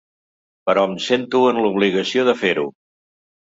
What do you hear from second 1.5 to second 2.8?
en l’obligació de fer-ho.